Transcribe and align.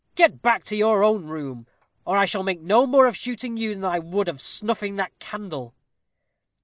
Get 0.15 0.41
back 0.41 0.63
to 0.63 0.75
your 0.75 1.03
own 1.03 1.27
room, 1.27 1.67
or 2.05 2.17
I 2.17 2.25
shall 2.25 2.41
make 2.41 2.59
no 2.59 2.87
more 2.87 3.05
of 3.05 3.15
shooting 3.15 3.55
you 3.55 3.75
than 3.75 3.85
I 3.85 3.99
would 3.99 4.27
of 4.27 4.41
snuffing 4.41 4.95
that 4.95 5.19
candle." 5.19 5.75